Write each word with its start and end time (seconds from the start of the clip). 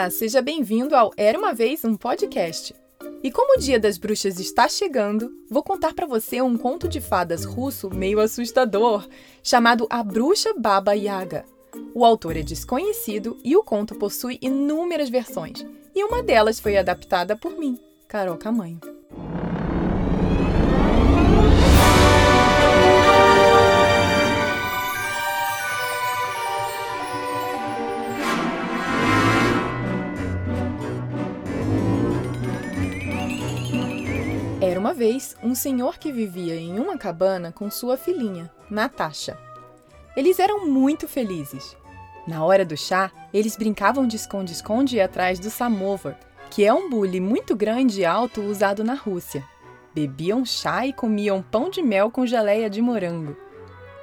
Olá, 0.00 0.08
seja 0.08 0.40
bem-vindo 0.40 0.96
ao 0.96 1.12
Era 1.14 1.38
uma 1.38 1.52
vez 1.52 1.84
um 1.84 1.94
podcast. 1.94 2.74
E 3.22 3.30
como 3.30 3.54
o 3.54 3.60
Dia 3.60 3.78
das 3.78 3.98
Bruxas 3.98 4.40
está 4.40 4.66
chegando, 4.66 5.30
vou 5.50 5.62
contar 5.62 5.92
para 5.92 6.06
você 6.06 6.40
um 6.40 6.56
conto 6.56 6.88
de 6.88 7.02
fadas 7.02 7.44
russo 7.44 7.90
meio 7.90 8.18
assustador, 8.18 9.06
chamado 9.42 9.86
A 9.90 10.02
Bruxa 10.02 10.54
Baba 10.56 10.94
Yaga. 10.94 11.44
O 11.94 12.02
autor 12.02 12.38
é 12.38 12.42
desconhecido 12.42 13.36
e 13.44 13.54
o 13.54 13.62
conto 13.62 13.94
possui 13.94 14.38
inúmeras 14.40 15.10
versões, 15.10 15.66
e 15.94 16.02
uma 16.02 16.22
delas 16.22 16.58
foi 16.58 16.78
adaptada 16.78 17.36
por 17.36 17.58
mim, 17.58 17.78
Carol 18.08 18.38
Camanho. 18.38 18.80
Um 35.50 35.54
senhor 35.54 35.98
que 35.98 36.12
vivia 36.12 36.54
em 36.54 36.78
uma 36.78 36.96
cabana 36.96 37.50
com 37.50 37.68
sua 37.68 37.96
filhinha, 37.96 38.48
Natasha. 38.70 39.36
Eles 40.16 40.38
eram 40.38 40.64
muito 40.64 41.08
felizes. 41.08 41.76
Na 42.24 42.44
hora 42.44 42.64
do 42.64 42.76
chá, 42.76 43.10
eles 43.34 43.56
brincavam 43.56 44.06
de 44.06 44.14
esconde-esconde 44.14 45.00
atrás 45.00 45.40
do 45.40 45.50
samovar, 45.50 46.16
que 46.50 46.64
é 46.64 46.72
um 46.72 46.88
bule 46.88 47.18
muito 47.18 47.56
grande 47.56 48.02
e 48.02 48.04
alto 48.04 48.40
usado 48.42 48.84
na 48.84 48.94
Rússia. 48.94 49.42
Bebiam 49.92 50.44
chá 50.44 50.86
e 50.86 50.92
comiam 50.92 51.42
pão 51.42 51.68
de 51.68 51.82
mel 51.82 52.12
com 52.12 52.24
geleia 52.24 52.70
de 52.70 52.80
morango. 52.80 53.36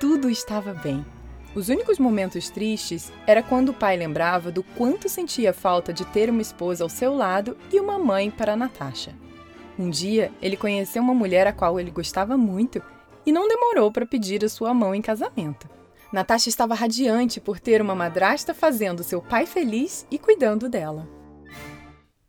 Tudo 0.01 0.29
estava 0.29 0.73
bem. 0.73 1.05
Os 1.55 1.69
únicos 1.69 1.97
momentos 1.97 2.49
tristes 2.49 3.09
era 3.25 3.41
quando 3.41 3.69
o 3.69 3.73
pai 3.73 3.95
lembrava 3.95 4.51
do 4.51 4.63
quanto 4.63 5.07
sentia 5.07 5.53
falta 5.53 5.93
de 5.93 6.03
ter 6.03 6.29
uma 6.29 6.41
esposa 6.41 6.83
ao 6.83 6.89
seu 6.89 7.15
lado 7.15 7.55
e 7.71 7.79
uma 7.79 7.97
mãe 7.97 8.29
para 8.29 8.57
Natasha. 8.57 9.15
Um 9.77 9.89
dia, 9.89 10.31
ele 10.41 10.57
conheceu 10.57 11.01
uma 11.03 11.13
mulher 11.13 11.45
a 11.45 11.53
qual 11.53 11.79
ele 11.79 11.91
gostava 11.91 12.35
muito 12.35 12.81
e 13.25 13.31
não 13.31 13.47
demorou 13.47 13.91
para 13.91 14.05
pedir 14.05 14.43
a 14.43 14.49
sua 14.49 14.73
mão 14.73 14.95
em 14.95 15.01
casamento. 15.01 15.69
Natasha 16.11 16.49
estava 16.49 16.73
radiante 16.73 17.39
por 17.39 17.59
ter 17.59 17.81
uma 17.81 17.93
madrasta 17.93 18.53
fazendo 18.53 19.03
seu 19.03 19.21
pai 19.21 19.45
feliz 19.45 20.07
e 20.09 20.17
cuidando 20.17 20.69
dela. 20.69 21.07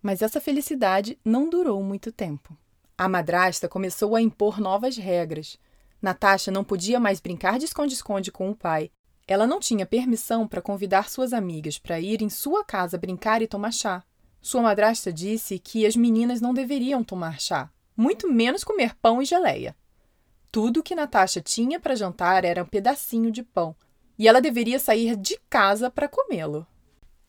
Mas 0.02 0.20
essa 0.20 0.40
felicidade 0.40 1.18
não 1.24 1.48
durou 1.48 1.82
muito 1.82 2.10
tempo. 2.10 2.56
A 2.96 3.08
madrasta 3.08 3.68
começou 3.68 4.16
a 4.16 4.20
impor 4.20 4.60
novas 4.60 4.96
regras. 4.96 5.56
Natasha 6.02 6.50
não 6.50 6.64
podia 6.64 6.98
mais 6.98 7.20
brincar 7.20 7.58
de 7.58 7.64
esconde-esconde 7.64 8.32
com 8.32 8.50
o 8.50 8.56
pai. 8.56 8.90
Ela 9.26 9.46
não 9.46 9.60
tinha 9.60 9.86
permissão 9.86 10.48
para 10.48 10.62
convidar 10.62 11.08
suas 11.08 11.32
amigas 11.32 11.78
para 11.78 12.00
ir 12.00 12.20
em 12.22 12.28
sua 12.28 12.64
casa 12.64 12.98
brincar 12.98 13.42
e 13.42 13.46
tomar 13.46 13.72
chá. 13.72 14.02
Sua 14.48 14.62
madrasta 14.62 15.12
disse 15.12 15.58
que 15.58 15.84
as 15.84 15.94
meninas 15.94 16.40
não 16.40 16.54
deveriam 16.54 17.04
tomar 17.04 17.38
chá, 17.38 17.68
muito 17.94 18.32
menos 18.32 18.64
comer 18.64 18.96
pão 18.96 19.20
e 19.20 19.24
geleia. 19.26 19.76
Tudo 20.50 20.82
que 20.82 20.94
Natasha 20.94 21.42
tinha 21.42 21.78
para 21.78 21.94
jantar 21.94 22.46
era 22.46 22.62
um 22.62 22.66
pedacinho 22.66 23.30
de 23.30 23.42
pão, 23.42 23.76
e 24.18 24.26
ela 24.26 24.40
deveria 24.40 24.78
sair 24.78 25.16
de 25.16 25.38
casa 25.50 25.90
para 25.90 26.08
comê-lo. 26.08 26.66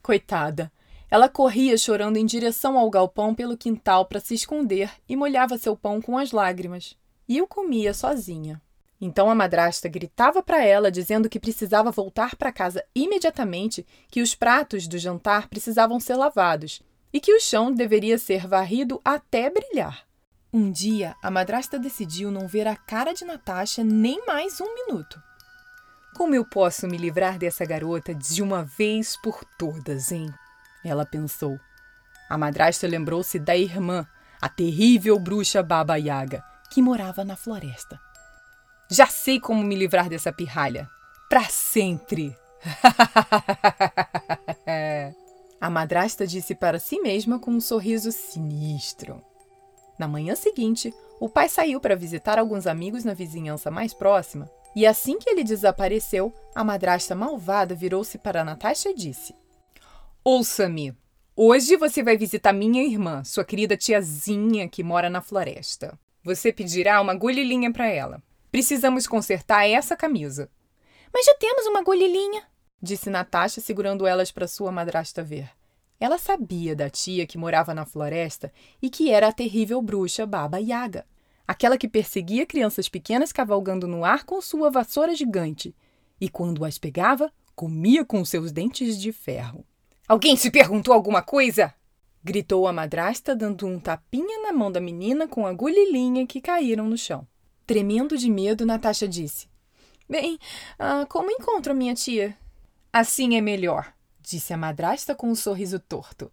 Coitada! 0.02 0.72
Ela 1.12 1.28
corria 1.28 1.78
chorando 1.78 2.16
em 2.16 2.26
direção 2.26 2.80
ao 2.80 2.90
galpão 2.90 3.36
pelo 3.36 3.58
quintal 3.58 4.06
para 4.06 4.22
se 4.22 4.34
esconder 4.34 4.90
e 5.06 5.14
molhava 5.18 5.58
seu 5.58 5.76
pão 5.76 6.02
com 6.02 6.18
as 6.18 6.32
lágrimas. 6.32 6.96
E 7.28 7.42
o 7.42 7.48
comia 7.48 7.94
sozinha. 7.94 8.62
Então 9.02 9.30
a 9.30 9.36
madrasta 9.36 9.90
gritava 9.90 10.42
para 10.42 10.64
ela, 10.64 10.90
dizendo 10.90 11.28
que 11.28 11.38
precisava 11.38 11.92
voltar 11.92 12.38
para 12.38 12.54
casa 12.54 12.82
imediatamente, 12.96 13.86
que 14.10 14.22
os 14.22 14.34
pratos 14.34 14.88
do 14.88 14.98
jantar 14.98 15.50
precisavam 15.50 16.00
ser 16.00 16.16
lavados 16.16 16.82
e 17.14 17.20
que 17.20 17.34
o 17.34 17.40
chão 17.40 17.74
deveria 17.74 18.18
ser 18.18 18.48
varrido 18.48 19.02
até 19.04 19.50
brilhar. 19.50 20.06
Um 20.52 20.72
dia, 20.72 21.16
a 21.22 21.30
madrasta 21.30 21.78
decidiu 21.78 22.32
não 22.32 22.48
ver 22.48 22.68
a 22.68 22.76
cara 22.76 23.14
de 23.14 23.24
Natasha 23.24 23.84
nem 23.84 24.26
mais 24.26 24.60
um 24.60 24.74
minuto. 24.74 25.22
Como 26.16 26.34
eu 26.34 26.44
posso 26.44 26.88
me 26.88 26.98
livrar 26.98 27.38
dessa 27.38 27.66
garota 27.66 28.16
de 28.16 28.42
uma 28.42 28.64
vez 28.64 29.16
por 29.22 29.44
todas, 29.58 30.12
hein? 30.12 30.34
Ela 30.84 31.06
pensou. 31.06 31.60
A 32.30 32.38
madrasta 32.38 32.88
lembrou-se 32.88 33.38
da 33.38 33.56
irmã, 33.56 34.08
a 34.42 34.50
terrível 34.50 35.20
bruxa 35.20 35.62
Baba 35.62 35.98
Yaga, 35.98 36.44
que 36.72 36.82
morava 36.82 37.24
na 37.24 37.36
floresta. 37.36 38.00
Já 38.90 39.06
sei 39.06 39.40
como 39.40 39.64
me 39.64 39.76
livrar 39.76 40.10
dessa 40.10 40.34
pirralha. 40.34 40.90
Pra 41.30 41.44
sempre! 41.44 42.36
A 45.70 45.72
madrasta 45.72 46.26
disse 46.26 46.56
para 46.56 46.80
si 46.80 47.00
mesma 47.00 47.38
com 47.38 47.52
um 47.52 47.62
sorriso 47.62 48.12
sinistro. 48.12 49.22
Na 50.00 50.08
manhã 50.08 50.34
seguinte, 50.34 50.92
o 51.20 51.30
pai 51.30 51.48
saiu 51.48 51.80
para 51.80 51.96
visitar 51.96 52.40
alguns 52.40 52.66
amigos 52.66 53.04
na 53.04 53.14
vizinhança 53.14 53.70
mais 53.70 53.94
próxima, 53.94 54.50
e 54.76 54.84
assim 54.84 55.20
que 55.20 55.30
ele 55.30 55.44
desapareceu, 55.44 56.34
a 56.56 56.64
madrasta 56.64 57.14
malvada 57.14 57.76
virou-se 57.76 58.18
para 58.18 58.44
Natasha 58.44 58.90
e 58.90 58.96
disse: 58.96 59.36
Ouça-me, 60.24 60.98
hoje 61.36 61.78
você 61.78 62.02
vai 62.02 62.18
visitar 62.18 62.52
minha 62.52 62.84
irmã, 62.84 63.24
sua 63.24 63.46
querida 63.46 63.78
tiazinha 63.78 64.68
que 64.68 64.82
mora 64.82 65.08
na 65.08 65.22
floresta. 65.22 66.00
Você 66.24 66.52
pedirá 66.52 67.00
uma 67.00 67.14
golilinha 67.14 67.72
para 67.72 67.86
ela. 67.88 68.24
Precisamos 68.52 69.06
consertar 69.06 69.70
essa 69.70 69.96
camisa. 69.96 70.50
Mas 71.14 71.28
já 71.28 71.36
temos 71.36 71.68
uma 71.68 71.84
golilinha, 71.84 72.42
disse 72.82 73.12
Natasha, 73.12 73.62
segurando 73.62 74.08
elas 74.08 74.32
para 74.32 74.48
sua 74.48 74.72
madrasta 74.72 75.22
ver. 75.22 75.59
Ela 76.00 76.18
sabia 76.18 76.76
da 76.76 76.90
tia 76.90 77.28
que 77.28 77.38
morava 77.38 77.74
na 77.74 77.86
floresta 77.86 78.52
e 78.82 78.90
que 78.90 79.12
era 79.12 79.28
a 79.28 79.34
terrível 79.34 79.82
bruxa 79.82 80.26
Baba 80.26 80.58
Yaga, 80.58 81.06
aquela 81.48 81.78
que 81.78 81.90
perseguia 81.90 82.46
crianças 82.46 82.88
pequenas 82.88 83.32
cavalgando 83.32 83.88
no 83.88 84.06
ar 84.06 84.24
com 84.24 84.42
sua 84.42 84.70
vassoura 84.70 85.14
gigante 85.14 85.76
e, 86.22 86.30
quando 86.30 86.64
as 86.64 86.78
pegava, 86.78 87.32
comia 87.56 88.06
com 88.06 88.24
seus 88.24 88.52
dentes 88.52 89.00
de 89.00 89.12
ferro. 89.12 89.66
Alguém 90.08 90.36
se 90.36 90.50
perguntou 90.50 90.94
alguma 90.94 91.22
coisa? 91.22 91.74
gritou 92.24 92.68
a 92.68 92.74
madrasta, 92.74 93.36
dando 93.36 93.66
um 93.66 93.80
tapinha 93.80 94.42
na 94.44 94.52
mão 94.52 94.72
da 94.72 94.80
menina 94.80 95.28
com 95.28 95.46
a 95.46 95.50
agulhinha 95.50 96.28
que 96.28 96.42
caíram 96.42 96.88
no 96.88 96.98
chão. 96.98 97.28
Tremendo 97.66 98.18
de 98.18 98.30
medo, 98.30 98.66
Natasha 98.66 99.08
disse: 99.08 99.48
Bem, 100.10 100.40
uh, 100.80 101.08
como 101.08 101.32
encontro 101.32 101.72
a 101.72 101.76
minha 101.76 101.94
tia? 101.94 102.38
Assim 102.92 103.38
é 103.38 103.42
melhor, 103.42 103.94
disse 104.30 104.54
a 104.54 104.58
madrasta 104.58 105.16
com 105.16 105.30
um 105.30 105.36
sorriso 105.36 105.80
torto. 105.80 106.32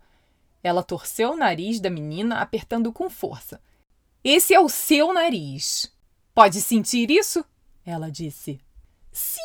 Ela 0.62 0.82
torceu 0.82 1.30
o 1.30 1.36
nariz 1.36 1.80
da 1.80 1.88
menina, 1.88 2.40
apertando 2.40 2.92
com 2.92 3.08
força. 3.08 3.60
Esse 4.22 4.52
é 4.52 4.60
o 4.60 4.68
seu 4.68 5.14
nariz. 5.14 5.90
Pode 6.34 6.60
sentir 6.60 7.10
isso? 7.10 7.44
Ela 7.84 8.10
disse. 8.10 8.60
Sim, 9.12 9.40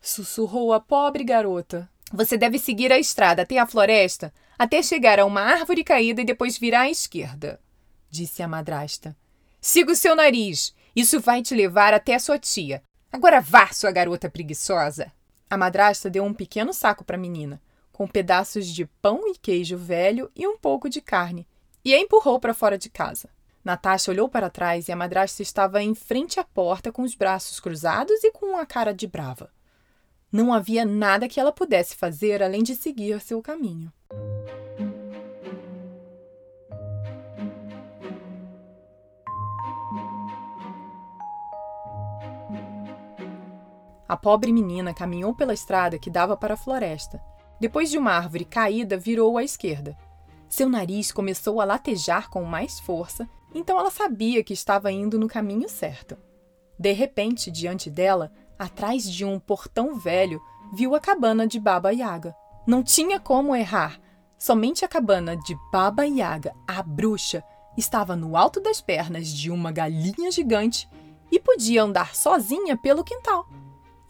sussurrou 0.00 0.72
a 0.72 0.80
pobre 0.80 1.24
garota. 1.24 1.90
Você 2.12 2.38
deve 2.38 2.58
seguir 2.58 2.92
a 2.92 2.98
estrada 2.98 3.42
até 3.42 3.58
a 3.58 3.66
floresta, 3.66 4.32
até 4.58 4.82
chegar 4.82 5.18
a 5.18 5.26
uma 5.26 5.42
árvore 5.42 5.84
caída 5.84 6.22
e 6.22 6.24
depois 6.24 6.56
virar 6.56 6.82
à 6.82 6.90
esquerda, 6.90 7.60
disse 8.08 8.42
a 8.42 8.48
madrasta. 8.48 9.16
Siga 9.60 9.92
o 9.92 9.96
seu 9.96 10.14
nariz. 10.14 10.74
Isso 10.94 11.20
vai 11.20 11.42
te 11.42 11.54
levar 11.54 11.92
até 11.92 12.18
sua 12.18 12.38
tia. 12.38 12.82
Agora 13.12 13.40
vá, 13.40 13.72
sua 13.72 13.90
garota 13.90 14.30
preguiçosa. 14.30 15.12
A 15.54 15.56
madrasta 15.56 16.10
deu 16.10 16.24
um 16.24 16.34
pequeno 16.34 16.72
saco 16.72 17.04
para 17.04 17.14
a 17.14 17.18
menina, 17.18 17.62
com 17.92 18.08
pedaços 18.08 18.66
de 18.66 18.86
pão 19.00 19.20
e 19.28 19.38
queijo 19.38 19.76
velho 19.76 20.28
e 20.34 20.48
um 20.48 20.58
pouco 20.58 20.90
de 20.90 21.00
carne, 21.00 21.46
e 21.84 21.94
a 21.94 22.00
empurrou 22.00 22.40
para 22.40 22.52
fora 22.52 22.76
de 22.76 22.90
casa. 22.90 23.28
Natasha 23.64 24.10
olhou 24.10 24.28
para 24.28 24.50
trás 24.50 24.88
e 24.88 24.92
a 24.92 24.96
madrasta 24.96 25.42
estava 25.42 25.80
em 25.80 25.94
frente 25.94 26.40
à 26.40 26.44
porta 26.44 26.90
com 26.90 27.02
os 27.02 27.14
braços 27.14 27.60
cruzados 27.60 28.24
e 28.24 28.32
com 28.32 28.46
uma 28.46 28.66
cara 28.66 28.92
de 28.92 29.06
brava. 29.06 29.48
Não 30.32 30.52
havia 30.52 30.84
nada 30.84 31.28
que 31.28 31.38
ela 31.38 31.52
pudesse 31.52 31.94
fazer 31.94 32.42
além 32.42 32.64
de 32.64 32.74
seguir 32.74 33.20
seu 33.20 33.40
caminho. 33.40 33.92
A 44.08 44.16
pobre 44.16 44.52
menina 44.52 44.92
caminhou 44.92 45.34
pela 45.34 45.54
estrada 45.54 45.98
que 45.98 46.10
dava 46.10 46.36
para 46.36 46.54
a 46.54 46.56
floresta. 46.56 47.20
Depois 47.60 47.90
de 47.90 47.96
uma 47.96 48.12
árvore 48.12 48.44
caída, 48.44 48.96
virou 48.96 49.38
à 49.38 49.44
esquerda. 49.44 49.96
Seu 50.48 50.68
nariz 50.68 51.10
começou 51.10 51.60
a 51.60 51.64
latejar 51.64 52.28
com 52.28 52.44
mais 52.44 52.78
força, 52.80 53.28
então 53.54 53.78
ela 53.78 53.90
sabia 53.90 54.44
que 54.44 54.52
estava 54.52 54.92
indo 54.92 55.18
no 55.18 55.28
caminho 55.28 55.68
certo. 55.68 56.16
De 56.78 56.92
repente, 56.92 57.50
diante 57.50 57.88
dela, 57.88 58.32
atrás 58.58 59.10
de 59.10 59.24
um 59.24 59.38
portão 59.38 59.94
velho, 59.94 60.40
viu 60.74 60.94
a 60.94 61.00
cabana 61.00 61.46
de 61.46 61.58
Baba 61.58 61.90
Yaga. 61.90 62.34
Não 62.66 62.82
tinha 62.82 63.18
como 63.18 63.54
errar. 63.54 64.00
Somente 64.38 64.84
a 64.84 64.88
cabana 64.88 65.36
de 65.36 65.56
Baba 65.72 66.04
Yaga, 66.04 66.54
a 66.68 66.82
bruxa, 66.82 67.42
estava 67.76 68.14
no 68.14 68.36
alto 68.36 68.60
das 68.60 68.80
pernas 68.80 69.28
de 69.28 69.50
uma 69.50 69.72
galinha 69.72 70.30
gigante 70.30 70.88
e 71.30 71.40
podia 71.40 71.82
andar 71.82 72.14
sozinha 72.14 72.76
pelo 72.76 73.04
quintal. 73.04 73.46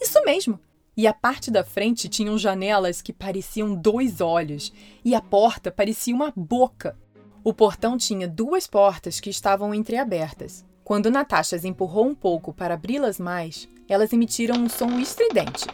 Isso 0.04 0.22
mesmo! 0.22 0.60
E 0.94 1.06
a 1.06 1.14
parte 1.14 1.50
da 1.50 1.64
frente 1.64 2.10
tinham 2.10 2.36
janelas 2.36 3.00
que 3.00 3.10
pareciam 3.10 3.74
dois 3.74 4.20
olhos, 4.20 4.70
e 5.02 5.14
a 5.14 5.20
porta 5.20 5.72
parecia 5.72 6.14
uma 6.14 6.30
boca. 6.36 6.94
O 7.42 7.54
portão 7.54 7.96
tinha 7.96 8.28
duas 8.28 8.66
portas 8.66 9.18
que 9.18 9.30
estavam 9.30 9.74
entreabertas. 9.74 10.62
Quando 10.84 11.10
Natasha 11.10 11.56
as 11.56 11.64
empurrou 11.64 12.06
um 12.06 12.14
pouco 12.14 12.52
para 12.52 12.74
abri-las 12.74 13.18
mais, 13.18 13.66
elas 13.88 14.12
emitiram 14.12 14.56
um 14.56 14.68
som 14.68 15.00
estridente. 15.00 15.64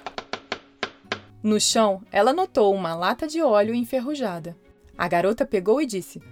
No 1.42 1.60
chão, 1.60 2.00
ela 2.12 2.32
notou 2.32 2.72
uma 2.72 2.94
lata 2.94 3.26
de 3.26 3.42
óleo 3.42 3.74
enferrujada. 3.74 4.56
A 4.96 5.08
garota 5.08 5.44
pegou 5.44 5.82
e 5.82 5.86
disse: 5.86 6.22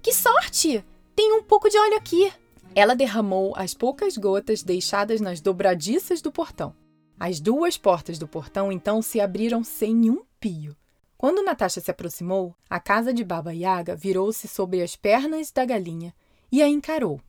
Que 0.00 0.12
sorte! 0.12 0.84
Tem 1.16 1.32
um 1.32 1.42
pouco 1.42 1.68
de 1.68 1.76
óleo 1.76 1.96
aqui. 1.96 2.32
Ela 2.76 2.94
derramou 2.94 3.52
as 3.56 3.74
poucas 3.74 4.16
gotas 4.16 4.62
deixadas 4.62 5.20
nas 5.20 5.40
dobradiças 5.40 6.22
do 6.22 6.30
portão. 6.30 6.78
As 7.22 7.38
duas 7.38 7.76
portas 7.76 8.18
do 8.18 8.26
portão 8.26 8.72
então 8.72 9.02
se 9.02 9.20
abriram 9.20 9.62
sem 9.62 10.10
um 10.10 10.22
pio. 10.40 10.74
Quando 11.18 11.44
Natasha 11.44 11.78
se 11.78 11.90
aproximou, 11.90 12.56
a 12.68 12.80
casa 12.80 13.12
de 13.12 13.22
Baba 13.22 13.52
Yaga 13.52 13.94
virou-se 13.94 14.48
sobre 14.48 14.80
as 14.80 14.96
pernas 14.96 15.50
da 15.50 15.66
galinha 15.66 16.14
e 16.50 16.62
a 16.62 16.66
encarou. 16.66 17.20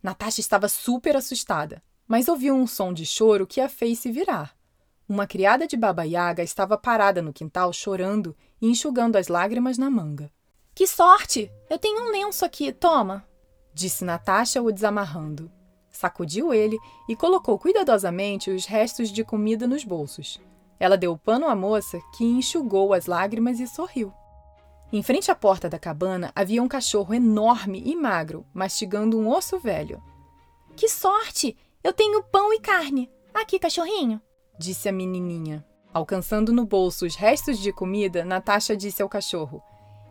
Natasha 0.00 0.40
estava 0.40 0.68
super 0.68 1.16
assustada, 1.16 1.82
mas 2.06 2.28
ouviu 2.28 2.54
um 2.54 2.68
som 2.68 2.92
de 2.92 3.04
choro 3.04 3.44
que 3.44 3.60
a 3.60 3.68
fez 3.68 3.98
se 3.98 4.12
virar. 4.12 4.56
Uma 5.08 5.26
criada 5.26 5.66
de 5.66 5.76
Baba 5.76 6.04
Yaga 6.04 6.44
estava 6.44 6.78
parada 6.78 7.20
no 7.20 7.32
quintal 7.32 7.72
chorando 7.72 8.36
e 8.60 8.68
enxugando 8.68 9.16
as 9.16 9.26
lágrimas 9.26 9.76
na 9.76 9.90
manga. 9.90 10.30
Que 10.72 10.86
sorte! 10.86 11.50
Eu 11.68 11.80
tenho 11.80 12.06
um 12.06 12.12
lenço 12.12 12.44
aqui, 12.44 12.72
toma! 12.72 13.26
Disse 13.74 14.04
Natasha 14.04 14.62
o 14.62 14.70
desamarrando. 14.70 15.50
Sacudiu 15.92 16.52
ele 16.54 16.78
e 17.08 17.14
colocou 17.14 17.58
cuidadosamente 17.58 18.50
os 18.50 18.64
restos 18.64 19.10
de 19.10 19.22
comida 19.22 19.66
nos 19.66 19.84
bolsos. 19.84 20.40
Ela 20.80 20.96
deu 20.96 21.12
o 21.12 21.18
pano 21.18 21.46
à 21.46 21.54
moça, 21.54 22.00
que 22.16 22.24
enxugou 22.24 22.92
as 22.92 23.06
lágrimas 23.06 23.60
e 23.60 23.68
sorriu. 23.68 24.12
Em 24.92 25.02
frente 25.02 25.30
à 25.30 25.34
porta 25.34 25.68
da 25.68 25.78
cabana 25.78 26.32
havia 26.34 26.62
um 26.62 26.68
cachorro 26.68 27.14
enorme 27.14 27.82
e 27.84 27.94
magro, 27.94 28.44
mastigando 28.52 29.18
um 29.18 29.28
osso 29.28 29.58
velho. 29.58 30.02
Que 30.74 30.88
sorte! 30.88 31.56
Eu 31.84 31.92
tenho 31.92 32.22
pão 32.22 32.52
e 32.52 32.60
carne. 32.60 33.10
Aqui, 33.34 33.58
cachorrinho, 33.58 34.20
disse 34.58 34.88
a 34.88 34.92
menininha. 34.92 35.64
Alcançando 35.92 36.52
no 36.52 36.64
bolso 36.64 37.04
os 37.04 37.16
restos 37.16 37.58
de 37.58 37.72
comida, 37.72 38.24
Natasha 38.24 38.76
disse 38.76 39.02
ao 39.02 39.08
cachorro: 39.08 39.62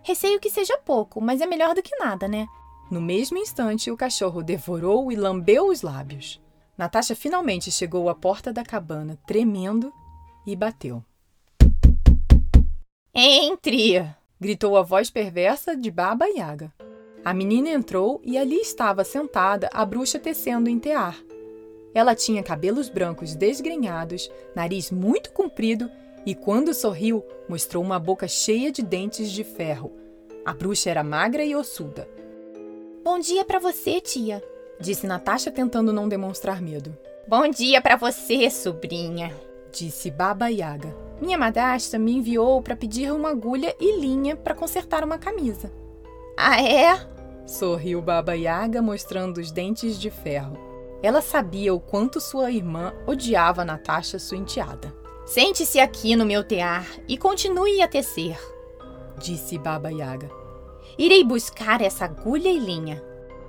Receio 0.04 0.40
que 0.40 0.50
seja 0.50 0.78
pouco, 0.78 1.22
mas 1.22 1.42
é 1.42 1.46
melhor 1.46 1.74
do 1.74 1.82
que 1.82 1.96
nada, 1.98 2.28
né? 2.28 2.48
No 2.92 3.00
mesmo 3.00 3.38
instante, 3.38 3.90
o 3.90 3.96
cachorro 3.96 4.44
devorou 4.44 5.14
e 5.14 5.16
lambeu 5.16 5.70
os 5.70 5.82
lábios. 5.82 6.42
Natasha 6.78 7.16
finalmente 7.16 7.72
chegou 7.72 8.10
à 8.10 8.14
porta 8.14 8.52
da 8.52 8.66
cabana, 8.66 9.18
tremendo, 9.26 9.94
e 10.46 10.58
bateu. 10.58 11.02
Entre! 13.16 14.06
gritou 14.38 14.76
a 14.76 14.82
voz 14.82 15.10
perversa 15.10 15.74
de 15.74 15.90
Baba 15.90 16.26
Yaga. 16.26 16.74
A 17.24 17.34
menina 17.34 17.70
entrou 17.70 18.20
e 18.26 18.38
ali 18.38 18.58
estava 18.58 19.06
sentada 19.06 19.70
a 19.72 19.86
bruxa 19.86 20.20
tecendo 20.20 20.70
em 20.70 20.78
tear. 20.78 21.18
Ela 21.94 22.14
tinha 22.14 22.44
cabelos 22.44 22.90
brancos 22.90 23.36
desgrenhados, 23.36 24.30
nariz 24.54 24.92
muito 24.92 25.32
comprido 25.32 25.90
e, 26.26 26.36
quando 26.36 26.74
sorriu, 26.74 27.24
mostrou 27.48 27.82
uma 27.82 28.00
boca 28.00 28.28
cheia 28.28 28.70
de 28.70 28.82
dentes 28.82 29.32
de 29.32 29.46
ferro. 29.46 29.94
A 30.44 30.54
bruxa 30.54 30.90
era 30.90 31.06
magra 31.06 31.46
e 31.46 31.56
ossuda. 31.56 32.06
Bom 33.12 33.20
dia 33.20 33.44
para 33.44 33.60
você, 33.60 34.00
tia, 34.00 34.42
disse 34.80 35.06
Natasha 35.06 35.52
tentando 35.52 35.92
não 35.92 36.08
demonstrar 36.08 36.62
medo. 36.62 36.98
Bom 37.28 37.46
dia 37.50 37.82
para 37.82 37.98
você, 37.98 38.50
sobrinha, 38.50 39.36
disse 39.70 40.10
Baba 40.10 40.48
Yaga. 40.48 40.96
Minha 41.20 41.38
madrasta 41.38 42.00
me 42.00 42.14
enviou 42.14 42.62
para 42.62 42.74
pedir 42.74 43.12
uma 43.12 43.32
agulha 43.32 43.76
e 43.82 44.00
linha 44.00 44.38
para 44.38 44.56
consertar 44.56 45.04
uma 45.04 45.18
camisa. 45.18 45.70
Ah, 46.38 46.62
é? 46.62 47.06
Sorriu 47.46 48.02
Baba 48.02 48.34
Yaga, 48.34 48.82
mostrando 48.82 49.40
os 49.40 49.52
dentes 49.52 50.00
de 50.00 50.10
ferro. 50.10 50.58
Ela 51.04 51.22
sabia 51.22 51.74
o 51.74 51.82
quanto 51.82 52.22
sua 52.22 52.50
irmã 52.50 52.94
odiava 53.06 53.66
Natasha, 53.66 54.20
sua 54.20 54.38
enteada. 54.38 54.96
Sente-se 55.26 55.82
aqui 55.82 56.16
no 56.16 56.26
meu 56.26 56.46
tear 56.46 56.88
e 57.10 57.18
continue 57.18 57.82
a 57.82 57.90
tecer, 57.90 58.40
disse 59.20 59.58
Baba 59.58 59.92
Yaga. 59.92 60.41
Irei 61.02 61.24
buscar 61.24 61.82
essa 61.82 62.06
agulha 62.06 62.48
e 62.48 62.60
linha. 62.60 63.02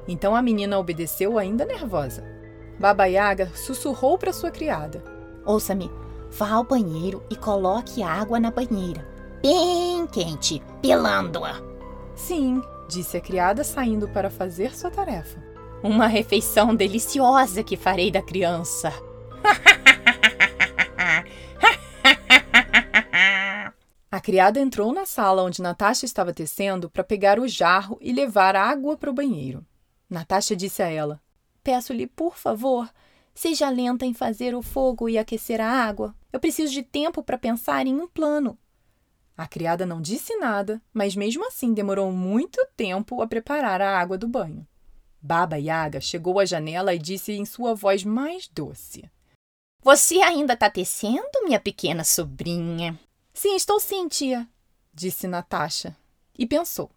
Então 0.08 0.34
a 0.34 0.40
menina 0.40 0.78
obedeceu, 0.78 1.37
ainda 1.37 1.66
nervosa. 1.66 2.25
Baba 2.81 3.04
Yaga 3.04 3.50
sussurrou 3.54 4.16
para 4.16 4.32
sua 4.32 4.50
criada: 4.50 5.04
Ouça-me, 5.44 5.90
vá 6.31 6.52
ao 6.52 6.64
banheiro 6.64 7.22
e 7.28 7.37
coloque 7.37 8.02
água 8.02 8.40
na 8.40 8.50
banheira, 8.50 9.06
bem 9.43 10.06
quente, 10.06 10.62
pelando-a. 10.81 11.60
Sim, 12.14 12.62
disse 12.88 13.19
a 13.19 13.20
criada, 13.20 13.62
saindo 13.62 14.08
para 14.08 14.31
fazer 14.31 14.75
sua 14.75 14.90
tarefa. 14.90 15.38
Uma 15.82 16.06
refeição 16.06 16.75
deliciosa 16.75 17.62
que 17.62 17.76
farei 17.76 18.10
da 18.10 18.22
criança. 18.22 18.90
criada 24.22 24.60
entrou 24.60 24.92
na 24.92 25.04
sala 25.04 25.42
onde 25.42 25.60
Natasha 25.60 26.06
estava 26.06 26.32
tecendo 26.32 26.88
para 26.88 27.04
pegar 27.04 27.38
o 27.38 27.48
jarro 27.48 27.98
e 28.00 28.12
levar 28.12 28.56
água 28.56 28.96
para 28.96 29.10
o 29.10 29.12
banheiro. 29.12 29.66
Natasha 30.08 30.56
disse 30.56 30.82
a 30.82 30.88
ela: 30.88 31.20
Peço-lhe, 31.62 32.06
por 32.06 32.38
favor, 32.38 32.88
seja 33.34 33.69
lenta 33.69 34.06
em 34.06 34.14
fazer 34.14 34.54
o 34.54 34.62
fogo 34.62 35.08
e 35.08 35.19
aquecer 35.19 35.60
a 35.60 35.69
água. 35.69 36.14
Eu 36.32 36.40
preciso 36.40 36.72
de 36.72 36.82
tempo 36.82 37.22
para 37.22 37.36
pensar 37.36 37.86
em 37.86 38.00
um 38.00 38.06
plano. 38.06 38.56
A 39.36 39.46
criada 39.46 39.84
não 39.84 40.00
disse 40.00 40.36
nada, 40.36 40.80
mas 40.92 41.16
mesmo 41.16 41.46
assim 41.46 41.74
demorou 41.74 42.12
muito 42.12 42.64
tempo 42.76 43.20
a 43.20 43.26
preparar 43.26 43.80
a 43.80 43.98
água 43.98 44.16
do 44.16 44.28
banho. 44.28 44.66
Baba 45.20 45.56
Yaga 45.56 46.00
chegou 46.00 46.38
à 46.38 46.44
janela 46.44 46.94
e 46.94 46.98
disse 46.98 47.32
em 47.32 47.44
sua 47.44 47.74
voz 47.74 48.04
mais 48.04 48.48
doce: 48.48 49.10
Você 49.82 50.16
ainda 50.20 50.52
está 50.52 50.70
tecendo, 50.70 51.44
minha 51.44 51.58
pequena 51.58 52.04
sobrinha? 52.04 52.98
Sim, 53.42 53.56
estou 53.56 53.80
sim, 53.80 54.06
tia, 54.06 54.46
disse 54.94 55.26
Natasha. 55.26 55.96
E 56.38 56.46
pensou: 56.46 56.92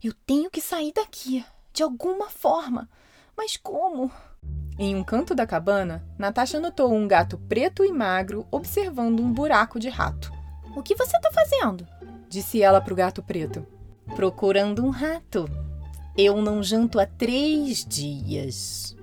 Eu 0.00 0.14
tenho 0.24 0.48
que 0.48 0.60
sair 0.60 0.92
daqui, 0.92 1.44
de 1.72 1.82
alguma 1.82 2.30
forma. 2.30 2.88
Mas 3.36 3.56
como? 3.56 4.08
Em 4.78 4.94
um 4.94 5.02
canto 5.02 5.34
da 5.34 5.44
cabana, 5.44 6.06
Natasha 6.16 6.60
notou 6.60 6.94
um 6.94 7.08
gato 7.08 7.36
preto 7.48 7.84
e 7.84 7.90
magro 7.90 8.46
observando 8.48 9.18
um 9.18 9.32
buraco 9.32 9.80
de 9.80 9.88
rato. 9.88 10.30
O 10.76 10.84
que 10.84 10.94
você 10.94 11.16
está 11.16 11.32
fazendo? 11.32 11.84
disse 12.28 12.62
ela 12.62 12.80
para 12.80 12.92
o 12.92 12.96
gato 12.96 13.20
preto. 13.20 13.66
Procurando 14.14 14.84
um 14.84 14.90
rato, 14.90 15.50
eu 16.16 16.40
não 16.40 16.62
janto 16.62 17.00
há 17.00 17.06
três 17.06 17.84
dias. 17.84 18.96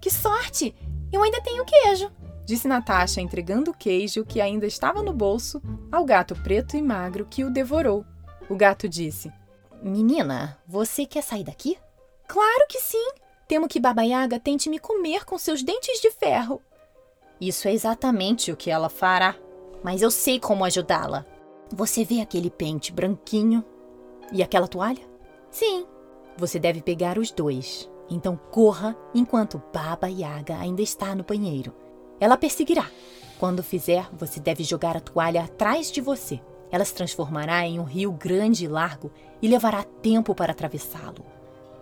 Que 0.00 0.12
sorte! 0.12 0.76
Eu 1.12 1.24
ainda 1.24 1.42
tenho 1.42 1.64
queijo, 1.64 2.08
disse 2.50 2.66
Natasha, 2.66 3.20
entregando 3.20 3.70
o 3.70 3.74
queijo 3.74 4.24
que 4.24 4.40
ainda 4.40 4.66
estava 4.66 5.04
no 5.04 5.12
bolso 5.12 5.62
ao 5.90 6.04
gato 6.04 6.34
preto 6.34 6.76
e 6.76 6.82
magro 6.82 7.24
que 7.24 7.44
o 7.44 7.50
devorou. 7.50 8.04
O 8.48 8.56
gato 8.56 8.88
disse: 8.88 9.32
Menina, 9.80 10.58
você 10.66 11.06
quer 11.06 11.22
sair 11.22 11.44
daqui? 11.44 11.78
Claro 12.26 12.66
que 12.68 12.80
sim! 12.80 13.10
Temo 13.46 13.68
que 13.68 13.78
Baba 13.78 14.02
Yaga 14.02 14.40
tente 14.40 14.68
me 14.68 14.80
comer 14.80 15.24
com 15.24 15.38
seus 15.38 15.62
dentes 15.62 16.00
de 16.00 16.10
ferro. 16.10 16.60
Isso 17.40 17.68
é 17.68 17.72
exatamente 17.72 18.50
o 18.50 18.56
que 18.56 18.68
ela 18.68 18.88
fará, 18.88 19.36
mas 19.82 20.02
eu 20.02 20.10
sei 20.10 20.40
como 20.40 20.64
ajudá-la. 20.64 21.24
Você 21.72 22.04
vê 22.04 22.20
aquele 22.20 22.50
pente 22.50 22.92
branquinho 22.92 23.64
e 24.32 24.42
aquela 24.42 24.66
toalha? 24.66 25.08
Sim. 25.52 25.86
Você 26.36 26.58
deve 26.58 26.82
pegar 26.82 27.16
os 27.16 27.30
dois. 27.30 27.88
Então 28.10 28.36
corra 28.50 28.96
enquanto 29.14 29.62
Baba 29.72 30.08
Yaga 30.08 30.58
ainda 30.58 30.82
está 30.82 31.14
no 31.14 31.22
banheiro. 31.22 31.72
Ela 32.20 32.36
perseguirá. 32.36 32.86
Quando 33.38 33.62
fizer, 33.62 34.06
você 34.12 34.38
deve 34.38 34.62
jogar 34.62 34.96
a 34.96 35.00
toalha 35.00 35.42
atrás 35.42 35.90
de 35.90 36.02
você. 36.02 36.38
Ela 36.70 36.84
se 36.84 36.94
transformará 36.94 37.66
em 37.66 37.80
um 37.80 37.84
rio 37.84 38.12
grande 38.12 38.66
e 38.66 38.68
largo 38.68 39.10
e 39.40 39.48
levará 39.48 39.82
tempo 39.82 40.34
para 40.34 40.52
atravessá-lo. 40.52 41.24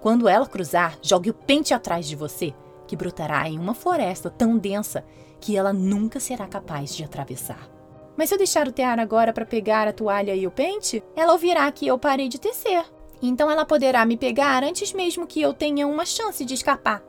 Quando 0.00 0.28
ela 0.28 0.46
cruzar, 0.46 0.96
jogue 1.02 1.30
o 1.30 1.34
pente 1.34 1.74
atrás 1.74 2.06
de 2.06 2.14
você, 2.14 2.54
que 2.86 2.96
brotará 2.96 3.48
em 3.48 3.58
uma 3.58 3.74
floresta 3.74 4.30
tão 4.30 4.56
densa 4.56 5.04
que 5.40 5.56
ela 5.56 5.72
nunca 5.72 6.20
será 6.20 6.46
capaz 6.46 6.94
de 6.94 7.02
atravessar. 7.02 7.68
Mas 8.16 8.28
se 8.28 8.34
eu 8.34 8.38
deixar 8.38 8.66
o 8.66 8.72
tear 8.72 8.98
agora 8.98 9.32
para 9.32 9.44
pegar 9.44 9.86
a 9.86 9.92
toalha 9.92 10.34
e 10.34 10.46
o 10.46 10.50
pente, 10.50 11.02
ela 11.14 11.32
ouvirá 11.32 11.70
que 11.70 11.86
eu 11.86 11.98
parei 11.98 12.28
de 12.28 12.38
tecer. 12.38 12.84
Então 13.20 13.50
ela 13.50 13.64
poderá 13.64 14.04
me 14.04 14.16
pegar 14.16 14.62
antes 14.62 14.92
mesmo 14.92 15.26
que 15.26 15.42
eu 15.42 15.52
tenha 15.52 15.86
uma 15.86 16.06
chance 16.06 16.44
de 16.44 16.54
escapar. 16.54 17.02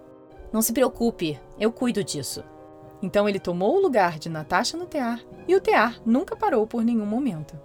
Não 0.52 0.62
se 0.62 0.74
preocupe, 0.74 1.40
eu 1.60 1.72
cuido 1.72 2.04
disso. 2.04 2.44
Então 3.02 3.28
ele 3.28 3.40
tomou 3.40 3.78
o 3.78 3.82
lugar 3.82 4.20
de 4.20 4.30
Natasha 4.30 4.78
no 4.78 4.86
tear 4.86 5.22
e 5.48 5.56
o 5.56 5.62
tear 5.62 6.00
nunca 6.06 6.36
parou 6.36 6.68
por 6.68 6.84
nenhum 6.84 7.06
momento. 7.06 7.60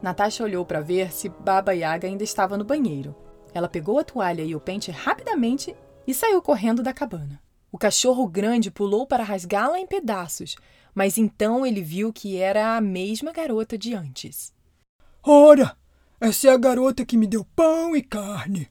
Natasha 0.00 0.44
olhou 0.44 0.64
para 0.64 0.80
ver 0.80 1.12
se 1.12 1.28
Baba 1.28 1.72
Yaga 1.72 2.06
ainda 2.06 2.24
estava 2.24 2.56
no 2.56 2.64
banheiro. 2.64 3.14
Ela 3.52 3.68
pegou 3.68 3.98
a 3.98 4.04
toalha 4.04 4.42
e 4.42 4.54
o 4.54 4.60
pente 4.60 4.90
rapidamente 4.90 5.74
e 6.06 6.14
saiu 6.14 6.40
correndo 6.40 6.82
da 6.82 6.92
cabana. 6.92 7.40
O 7.70 7.76
cachorro 7.76 8.26
grande 8.26 8.70
pulou 8.70 9.06
para 9.06 9.24
rasgá-la 9.24 9.78
em 9.78 9.86
pedaços, 9.86 10.56
mas 10.94 11.18
então 11.18 11.66
ele 11.66 11.82
viu 11.82 12.12
que 12.12 12.36
era 12.36 12.76
a 12.76 12.80
mesma 12.80 13.32
garota 13.32 13.76
de 13.76 13.94
antes. 13.94 14.52
Ora, 15.22 15.76
essa 16.20 16.48
é 16.48 16.52
a 16.52 16.56
garota 16.56 17.04
que 17.04 17.16
me 17.16 17.26
deu 17.26 17.44
pão 17.44 17.94
e 17.94 18.02
carne. 18.02 18.68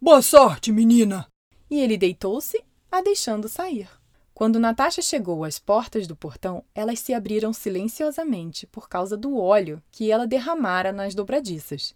Boa 0.00 0.20
sorte, 0.20 0.72
menina! 0.72 1.26
E 1.70 1.80
ele 1.80 1.96
deitou-se, 1.96 2.62
a 2.90 3.00
deixando 3.00 3.48
sair. 3.48 3.88
Quando 4.38 4.60
Natasha 4.60 5.02
chegou 5.02 5.42
às 5.42 5.58
portas 5.58 6.06
do 6.06 6.14
portão, 6.14 6.62
elas 6.72 7.00
se 7.00 7.12
abriram 7.12 7.52
silenciosamente 7.52 8.68
por 8.68 8.88
causa 8.88 9.16
do 9.16 9.36
óleo 9.36 9.82
que 9.90 10.12
ela 10.12 10.28
derramara 10.28 10.92
nas 10.92 11.12
dobradiças. 11.12 11.92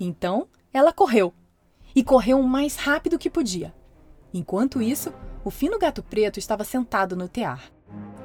Então, 0.00 0.48
ela 0.72 0.94
correu. 0.94 1.34
E 1.94 2.02
correu 2.02 2.40
o 2.40 2.48
mais 2.48 2.76
rápido 2.76 3.18
que 3.18 3.28
podia. 3.28 3.74
Enquanto 4.32 4.80
isso, 4.80 5.12
o 5.44 5.50
fino 5.50 5.78
gato 5.78 6.02
preto 6.02 6.38
estava 6.38 6.64
sentado 6.64 7.14
no 7.14 7.28
tear. 7.28 7.70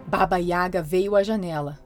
Baba 0.08 0.38
Yaga 0.38 0.82
veio 0.82 1.13
à 1.13 1.22
janela. 1.22 1.78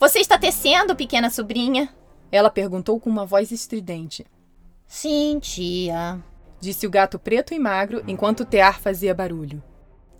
Você 0.00 0.18
está 0.18 0.36
tecendo, 0.36 0.96
pequena 0.96 1.30
sobrinha? 1.30 1.94
Ela 2.32 2.50
perguntou 2.50 2.98
com 2.98 3.08
uma 3.08 3.24
voz 3.24 3.52
estridente. 3.52 4.26
Sim, 4.84 5.38
tia, 5.38 6.20
disse 6.58 6.88
o 6.88 6.90
gato 6.90 7.20
preto 7.20 7.54
e 7.54 7.58
magro 7.60 8.02
enquanto 8.08 8.40
o 8.40 8.44
tear 8.44 8.80
fazia 8.80 9.14
barulho. 9.14 9.62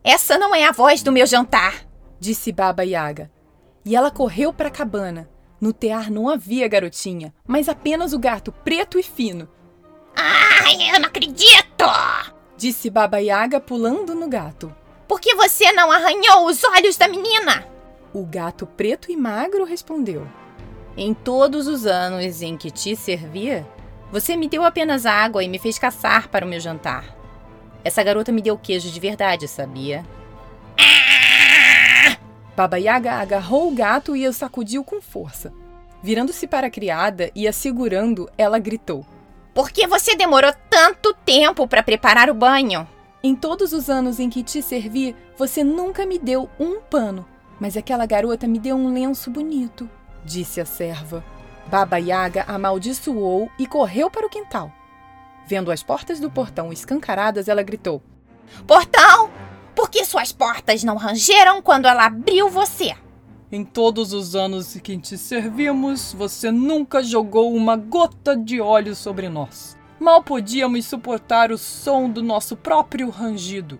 Essa 0.04 0.36
não 0.36 0.54
é 0.54 0.66
a 0.66 0.70
voz 0.70 1.02
do 1.02 1.10
meu 1.10 1.26
jantar, 1.26 1.86
disse 2.20 2.52
Baba 2.52 2.84
Yaga. 2.84 3.30
E 3.86 3.96
ela 3.96 4.10
correu 4.10 4.52
para 4.52 4.68
a 4.68 4.70
cabana. 4.70 5.30
No 5.58 5.72
tear 5.72 6.10
não 6.10 6.28
havia 6.28 6.68
garotinha, 6.68 7.32
mas 7.48 7.70
apenas 7.70 8.12
o 8.12 8.18
gato 8.18 8.52
preto 8.52 8.98
e 8.98 9.02
fino. 9.02 9.48
Ai, 10.14 10.94
eu 10.94 11.00
não 11.00 11.08
acredito! 11.08 11.86
disse 12.54 12.90
Baba 12.90 13.18
Yaga 13.18 13.58
pulando 13.58 14.14
no 14.14 14.28
gato. 14.28 14.74
Por 15.08 15.18
que 15.18 15.34
você 15.34 15.72
não 15.72 15.90
arranhou 15.90 16.46
os 16.46 16.62
olhos 16.64 16.98
da 16.98 17.08
menina? 17.08 17.66
O 18.12 18.26
gato 18.26 18.66
preto 18.66 19.10
e 19.10 19.16
magro 19.16 19.64
respondeu. 19.64 20.28
Em 20.98 21.14
todos 21.14 21.66
os 21.66 21.86
anos 21.86 22.42
em 22.42 22.58
que 22.58 22.70
te 22.70 22.94
servia, 22.94 23.66
você 24.12 24.36
me 24.36 24.48
deu 24.48 24.64
apenas 24.64 25.06
água 25.06 25.42
e 25.42 25.48
me 25.48 25.58
fez 25.58 25.78
caçar 25.78 26.28
para 26.28 26.44
o 26.44 26.48
meu 26.48 26.60
jantar. 26.60 27.23
Essa 27.84 28.02
garota 28.02 28.32
me 28.32 28.42
deu 28.42 28.56
queijo 28.58 28.90
de 28.90 28.98
verdade, 28.98 29.46
sabia? 29.46 30.04
Baba 32.56 32.78
Yaga 32.78 33.14
agarrou 33.14 33.68
o 33.68 33.74
gato 33.74 34.16
e 34.16 34.26
o 34.26 34.32
sacudiu 34.32 34.82
com 34.82 35.00
força. 35.00 35.52
Virando-se 36.02 36.46
para 36.46 36.68
a 36.68 36.70
criada 36.70 37.30
e 37.34 37.46
a 37.46 37.52
segurando, 37.52 38.30
ela 38.38 38.58
gritou: 38.58 39.04
Por 39.52 39.70
que 39.70 39.86
você 39.86 40.16
demorou 40.16 40.52
tanto 40.70 41.14
tempo 41.24 41.68
para 41.68 41.82
preparar 41.82 42.30
o 42.30 42.34
banho? 42.34 42.88
Em 43.22 43.34
todos 43.34 43.72
os 43.72 43.90
anos 43.90 44.18
em 44.18 44.30
que 44.30 44.42
te 44.42 44.62
servi, 44.62 45.14
você 45.36 45.62
nunca 45.62 46.06
me 46.06 46.18
deu 46.18 46.48
um 46.58 46.80
pano, 46.80 47.26
mas 47.60 47.76
aquela 47.76 48.06
garota 48.06 48.46
me 48.46 48.58
deu 48.58 48.76
um 48.76 48.92
lenço 48.92 49.30
bonito 49.30 49.88
disse 50.24 50.60
a 50.60 50.64
serva. 50.64 51.22
Baba 51.66 51.98
Yaga 51.98 52.44
amaldiçoou 52.46 53.50
e 53.58 53.66
correu 53.66 54.10
para 54.10 54.26
o 54.26 54.30
quintal. 54.30 54.72
Vendo 55.46 55.70
as 55.70 55.82
portas 55.82 56.18
do 56.18 56.30
portão 56.30 56.72
escancaradas, 56.72 57.48
ela 57.48 57.62
gritou: 57.62 58.02
Portão! 58.66 59.30
Por 59.74 59.90
que 59.90 60.04
suas 60.04 60.32
portas 60.32 60.84
não 60.84 60.96
rangeram 60.96 61.60
quando 61.60 61.86
ela 61.86 62.06
abriu 62.06 62.48
você? 62.48 62.94
Em 63.50 63.64
todos 63.64 64.12
os 64.12 64.34
anos 64.34 64.74
que 64.82 64.96
te 64.96 65.18
servimos, 65.18 66.12
você 66.12 66.50
nunca 66.50 67.02
jogou 67.02 67.54
uma 67.54 67.76
gota 67.76 68.36
de 68.36 68.60
óleo 68.60 68.94
sobre 68.94 69.28
nós. 69.28 69.76
Mal 69.98 70.22
podíamos 70.22 70.86
suportar 70.86 71.52
o 71.52 71.58
som 71.58 72.08
do 72.08 72.22
nosso 72.22 72.56
próprio 72.56 73.10
rangido. 73.10 73.78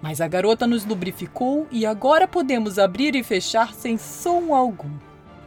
Mas 0.00 0.20
a 0.20 0.26
garota 0.26 0.66
nos 0.66 0.84
lubrificou 0.84 1.68
e 1.70 1.86
agora 1.86 2.26
podemos 2.26 2.78
abrir 2.78 3.14
e 3.14 3.22
fechar 3.22 3.72
sem 3.72 3.96
som 3.96 4.54
algum. 4.54 4.90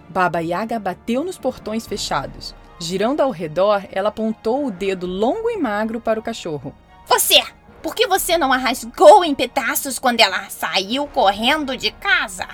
Baba 0.08 0.40
Yaga 0.40 0.80
bateu 0.80 1.24
nos 1.24 1.38
portões 1.38 1.86
fechados. 1.86 2.56
Girando 2.80 3.22
ao 3.22 3.32
redor, 3.32 3.86
ela 3.92 4.10
apontou 4.10 4.66
o 4.66 4.72
dedo 4.72 5.08
longo 5.08 5.50
e 5.50 5.58
magro 5.58 6.02
para 6.02 6.20
o 6.20 6.24
cachorro. 6.24 6.74
Você! 7.08 7.42
Por 7.82 7.94
que 7.94 8.08
você 8.08 8.38
não 8.38 8.52
a 8.52 8.58
rasgou 8.58 9.24
em 9.24 9.36
pedaços 9.36 10.00
quando 10.00 10.20
ela 10.20 10.50
saiu 10.50 11.06
correndo 11.06 11.78
de 11.78 11.92
casa? 11.92 12.48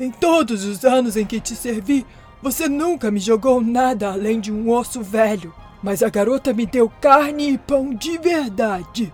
Em 0.00 0.10
todos 0.10 0.64
os 0.64 0.82
anos 0.84 1.16
em 1.16 1.26
que 1.26 1.40
te 1.40 1.54
servi, 1.54 2.06
você 2.40 2.68
nunca 2.68 3.10
me 3.10 3.20
jogou 3.20 3.60
nada 3.60 4.10
além 4.10 4.40
de 4.40 4.50
um 4.50 4.70
osso 4.70 5.02
velho. 5.02 5.54
Mas 5.82 6.02
a 6.02 6.08
garota 6.08 6.52
me 6.52 6.64
deu 6.64 6.90
carne 7.00 7.50
e 7.50 7.58
pão 7.58 7.92
de 7.92 8.16
verdade, 8.16 9.12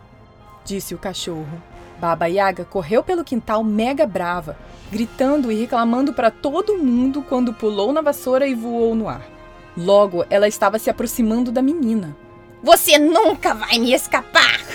disse 0.65 0.95
o 0.95 0.99
cachorro. 0.99 1.63
Baba 1.99 2.27
Yaga 2.27 2.65
correu 2.65 3.03
pelo 3.03 3.25
quintal 3.25 3.65
mega 3.65 4.07
brava, 4.07 4.57
gritando 4.93 5.51
e 5.51 5.59
reclamando 5.59 6.13
para 6.13 6.31
todo 6.31 6.79
mundo 6.79 7.23
quando 7.23 7.55
pulou 7.55 7.93
na 7.93 8.01
vassoura 8.01 8.47
e 8.47 8.55
voou 8.55 8.95
no 8.95 9.09
ar. 9.09 9.38
Logo, 9.79 10.27
ela 10.29 10.49
estava 10.49 10.79
se 10.79 10.91
aproximando 10.91 11.51
da 11.53 11.63
menina. 11.63 12.15
Você 12.63 12.99
nunca 12.99 13.55
vai 13.55 13.79
me 13.79 13.95
escapar! 13.95 14.59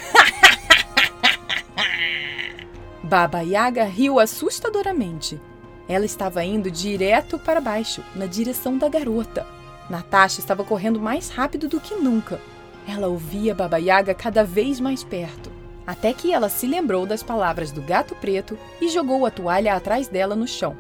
Baba 3.04 3.42
Yaga 3.42 3.84
riu 3.84 4.20
assustadoramente. 4.20 5.40
Ela 5.88 6.06
estava 6.06 6.44
indo 6.46 6.72
direto 6.72 7.38
para 7.38 7.60
baixo, 7.60 8.02
na 8.16 8.26
direção 8.26 8.78
da 8.78 8.88
garota. 8.88 9.46
Natasha 9.90 10.40
estava 10.40 10.64
correndo 10.64 11.02
mais 11.02 11.28
rápido 11.30 11.68
do 11.68 11.82
que 11.82 11.96
nunca. 11.96 12.40
Ela 12.88 13.08
ouvia 13.08 13.54
Baba 13.54 13.78
Yaga 13.78 14.14
cada 14.14 14.46
vez 14.46 14.80
mais 14.80 15.04
perto 15.04 15.52
até 15.86 16.14
que 16.14 16.34
ela 16.34 16.50
se 16.50 16.66
lembrou 16.66 17.06
das 17.06 17.22
palavras 17.22 17.72
do 17.72 17.82
gato 17.82 18.16
preto 18.16 18.58
e 18.82 18.88
jogou 18.88 19.26
a 19.26 19.32
toalha 19.32 19.76
atrás 19.76 20.08
dela 20.08 20.36
no 20.36 20.48
chão. 20.48 20.78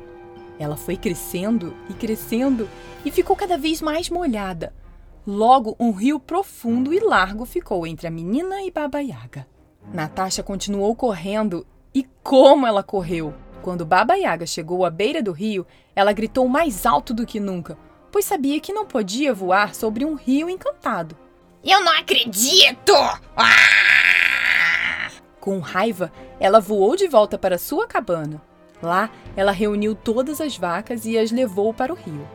Ela 0.59 0.75
foi 0.75 0.95
crescendo 0.95 1.75
e 1.89 1.93
crescendo 1.93 2.69
e 3.03 3.11
ficou 3.11 3.35
cada 3.35 3.57
vez 3.57 3.81
mais 3.81 4.09
molhada. 4.09 4.73
Logo, 5.25 5.75
um 5.79 5.91
rio 5.91 6.19
profundo 6.19 6.93
e 6.93 6.99
largo 6.99 7.45
ficou 7.45 7.87
entre 7.87 8.07
a 8.07 8.11
menina 8.11 8.61
e 8.61 8.71
Baba 8.71 8.99
Yaga. 8.99 9.47
Natasha 9.93 10.43
continuou 10.43 10.95
correndo 10.95 11.65
e 11.93 12.07
como 12.21 12.67
ela 12.67 12.83
correu! 12.83 13.33
Quando 13.61 13.85
Baba 13.85 14.15
Yaga 14.15 14.45
chegou 14.45 14.85
à 14.85 14.89
beira 14.89 15.23
do 15.23 15.31
rio, 15.31 15.65
ela 15.95 16.11
gritou 16.11 16.47
mais 16.49 16.85
alto 16.85 17.13
do 17.13 17.25
que 17.25 17.39
nunca, 17.39 17.77
pois 18.11 18.25
sabia 18.25 18.59
que 18.59 18.73
não 18.73 18.85
podia 18.85 19.33
voar 19.33 19.73
sobre 19.73 20.03
um 20.03 20.15
rio 20.15 20.49
encantado. 20.49 21.17
Eu 21.63 21.81
não 21.81 21.97
acredito! 21.97 22.93
Ah! 23.37 25.09
Com 25.39 25.59
raiva, 25.59 26.11
ela 26.39 26.59
voou 26.59 26.97
de 26.97 27.07
volta 27.07 27.37
para 27.37 27.57
sua 27.57 27.87
cabana. 27.87 28.41
Lá, 28.83 29.09
ela 29.33 29.53
reuniu 29.53 29.95
todas 29.95 30.41
as 30.41 30.57
vacas 30.57 31.05
e 31.05 31.17
as 31.17 31.31
levou 31.31 31.73
para 31.73 31.93
o 31.93 31.95
rio. 31.95 32.27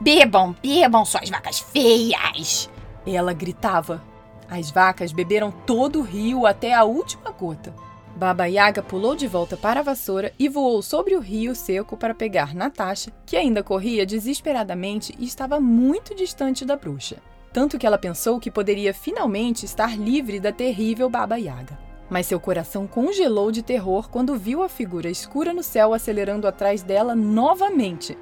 Bebam, 0.00 0.52
bebam, 0.60 1.04
suas 1.04 1.30
vacas 1.30 1.60
feias! 1.60 2.68
Ela 3.06 3.32
gritava. 3.32 4.02
As 4.50 4.68
vacas 4.68 5.12
beberam 5.12 5.52
todo 5.52 6.00
o 6.00 6.02
rio 6.02 6.44
até 6.44 6.74
a 6.74 6.82
última 6.82 7.30
gota. 7.30 7.72
Baba 8.16 8.46
Yaga 8.46 8.82
pulou 8.82 9.14
de 9.14 9.28
volta 9.28 9.56
para 9.56 9.78
a 9.78 9.82
vassoura 9.82 10.32
e 10.36 10.48
voou 10.48 10.82
sobre 10.82 11.14
o 11.14 11.20
rio 11.20 11.54
seco 11.54 11.96
para 11.96 12.12
pegar 12.12 12.52
Natasha, 12.52 13.12
que 13.24 13.36
ainda 13.36 13.62
corria 13.62 14.04
desesperadamente 14.04 15.14
e 15.20 15.24
estava 15.24 15.60
muito 15.60 16.16
distante 16.16 16.64
da 16.64 16.74
bruxa. 16.74 17.18
Tanto 17.52 17.78
que 17.78 17.86
ela 17.86 17.96
pensou 17.96 18.40
que 18.40 18.50
poderia 18.50 18.92
finalmente 18.92 19.64
estar 19.64 19.96
livre 19.96 20.40
da 20.40 20.50
terrível 20.50 21.08
Baba 21.08 21.36
Yaga 21.36 21.91
mas 22.12 22.26
seu 22.26 22.38
coração 22.38 22.86
congelou 22.86 23.50
de 23.50 23.62
terror 23.62 24.10
quando 24.10 24.36
viu 24.36 24.62
a 24.62 24.68
figura 24.68 25.08
escura 25.08 25.54
no 25.54 25.62
céu 25.62 25.94
acelerando 25.94 26.46
atrás 26.46 26.82
dela 26.82 27.14
novamente. 27.14 28.18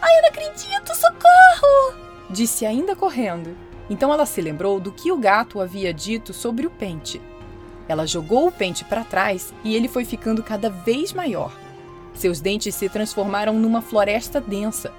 Ai, 0.00 0.16
eu 0.16 0.22
não 0.22 0.28
acredito, 0.28 0.94
socorro! 0.94 1.98
Disse 2.30 2.64
ainda 2.64 2.94
correndo. 2.94 3.56
Então 3.90 4.12
ela 4.12 4.26
se 4.26 4.40
lembrou 4.40 4.78
do 4.78 4.92
que 4.92 5.10
o 5.10 5.18
gato 5.18 5.60
havia 5.60 5.92
dito 5.92 6.32
sobre 6.32 6.68
o 6.68 6.70
pente. 6.70 7.20
Ela 7.88 8.06
jogou 8.06 8.46
o 8.46 8.52
pente 8.52 8.84
para 8.84 9.02
trás 9.02 9.52
e 9.64 9.74
ele 9.74 9.88
foi 9.88 10.04
ficando 10.04 10.40
cada 10.40 10.70
vez 10.70 11.12
maior. 11.12 11.52
Seus 12.14 12.40
dentes 12.40 12.76
se 12.76 12.88
transformaram 12.88 13.54
numa 13.54 13.82
floresta 13.82 14.40
densa. 14.40 14.92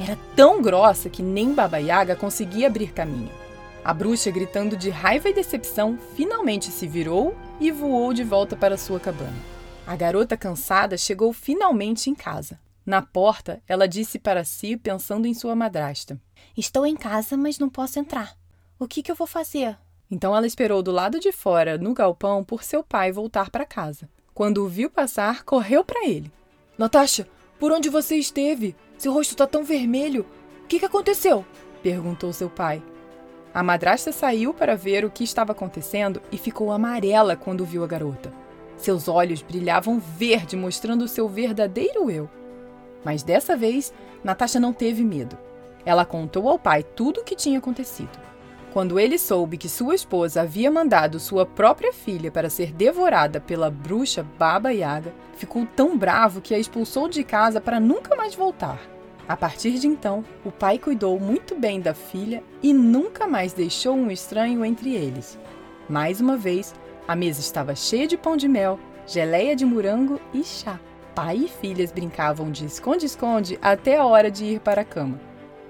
Era 0.00 0.18
tão 0.34 0.62
grossa 0.62 1.10
que 1.10 1.22
nem 1.22 1.52
Baba 1.52 1.76
Yaga 1.76 2.16
conseguia 2.16 2.68
abrir 2.68 2.90
caminho. 2.90 3.28
A 3.84 3.92
bruxa, 3.92 4.30
gritando 4.30 4.78
de 4.78 4.88
raiva 4.88 5.28
e 5.28 5.34
decepção, 5.34 5.98
finalmente 6.16 6.70
se 6.70 6.86
virou 6.86 7.36
e 7.62 7.70
voou 7.70 8.12
de 8.12 8.24
volta 8.24 8.56
para 8.56 8.76
sua 8.76 8.98
cabana. 8.98 9.36
A 9.86 9.94
garota 9.94 10.36
cansada 10.36 10.96
chegou 10.96 11.32
finalmente 11.32 12.10
em 12.10 12.14
casa. 12.14 12.58
Na 12.84 13.00
porta, 13.00 13.62
ela 13.68 13.86
disse 13.86 14.18
para 14.18 14.42
si, 14.42 14.76
pensando 14.76 15.28
em 15.28 15.34
sua 15.34 15.54
madrasta: 15.54 16.20
Estou 16.56 16.84
em 16.84 16.96
casa, 16.96 17.36
mas 17.36 17.60
não 17.60 17.70
posso 17.70 18.00
entrar. 18.00 18.36
O 18.80 18.88
que, 18.88 19.00
que 19.00 19.12
eu 19.12 19.14
vou 19.14 19.28
fazer? 19.28 19.78
Então 20.10 20.34
ela 20.34 20.46
esperou 20.46 20.82
do 20.82 20.90
lado 20.90 21.20
de 21.20 21.30
fora, 21.30 21.78
no 21.78 21.94
galpão, 21.94 22.42
por 22.42 22.64
seu 22.64 22.82
pai 22.82 23.12
voltar 23.12 23.48
para 23.48 23.64
casa. 23.64 24.10
Quando 24.34 24.64
o 24.64 24.68
viu 24.68 24.90
passar, 24.90 25.44
correu 25.44 25.84
para 25.84 26.04
ele. 26.04 26.32
Natasha, 26.76 27.28
por 27.60 27.70
onde 27.70 27.88
você 27.88 28.16
esteve? 28.16 28.74
Seu 28.98 29.12
rosto 29.12 29.30
está 29.30 29.46
tão 29.46 29.62
vermelho. 29.62 30.26
O 30.64 30.66
que, 30.66 30.80
que 30.80 30.84
aconteceu? 30.84 31.46
perguntou 31.80 32.32
seu 32.32 32.50
pai. 32.50 32.82
A 33.54 33.62
madrasta 33.62 34.12
saiu 34.12 34.54
para 34.54 34.74
ver 34.74 35.04
o 35.04 35.10
que 35.10 35.22
estava 35.22 35.52
acontecendo 35.52 36.22
e 36.32 36.38
ficou 36.38 36.72
amarela 36.72 37.36
quando 37.36 37.66
viu 37.66 37.84
a 37.84 37.86
garota. 37.86 38.32
Seus 38.78 39.08
olhos 39.08 39.42
brilhavam 39.42 40.00
verde, 40.00 40.56
mostrando 40.56 41.06
seu 41.06 41.28
verdadeiro 41.28 42.10
eu. 42.10 42.30
Mas 43.04 43.22
dessa 43.22 43.54
vez, 43.54 43.92
Natasha 44.24 44.58
não 44.58 44.72
teve 44.72 45.04
medo. 45.04 45.36
Ela 45.84 46.04
contou 46.04 46.48
ao 46.48 46.58
pai 46.58 46.82
tudo 46.82 47.20
o 47.20 47.24
que 47.24 47.36
tinha 47.36 47.58
acontecido. 47.58 48.18
Quando 48.72 48.98
ele 48.98 49.18
soube 49.18 49.58
que 49.58 49.68
sua 49.68 49.94
esposa 49.94 50.40
havia 50.40 50.70
mandado 50.70 51.20
sua 51.20 51.44
própria 51.44 51.92
filha 51.92 52.30
para 52.30 52.48
ser 52.48 52.72
devorada 52.72 53.38
pela 53.38 53.70
bruxa 53.70 54.26
Baba 54.38 54.70
Yaga, 54.70 55.12
ficou 55.36 55.66
tão 55.76 55.98
bravo 55.98 56.40
que 56.40 56.54
a 56.54 56.58
expulsou 56.58 57.06
de 57.06 57.22
casa 57.22 57.60
para 57.60 57.78
nunca 57.78 58.16
mais 58.16 58.34
voltar. 58.34 58.80
A 59.28 59.36
partir 59.36 59.78
de 59.78 59.86
então, 59.86 60.24
o 60.44 60.50
pai 60.50 60.78
cuidou 60.78 61.18
muito 61.18 61.54
bem 61.54 61.80
da 61.80 61.94
filha 61.94 62.42
e 62.62 62.72
nunca 62.72 63.26
mais 63.26 63.52
deixou 63.52 63.94
um 63.94 64.10
estranho 64.10 64.64
entre 64.64 64.94
eles. 64.94 65.38
Mais 65.88 66.20
uma 66.20 66.36
vez, 66.36 66.74
a 67.06 67.14
mesa 67.14 67.40
estava 67.40 67.74
cheia 67.74 68.06
de 68.06 68.16
pão 68.16 68.36
de 68.36 68.48
mel, 68.48 68.78
geleia 69.06 69.54
de 69.54 69.64
morango 69.64 70.20
e 70.34 70.42
chá. 70.42 70.78
Pai 71.14 71.36
e 71.36 71.48
filhas 71.48 71.92
brincavam 71.92 72.50
de 72.50 72.64
esconde-esconde 72.64 73.58
até 73.60 73.98
a 73.98 74.04
hora 74.06 74.30
de 74.30 74.44
ir 74.44 74.60
para 74.60 74.80
a 74.80 74.84
cama. 74.84 75.20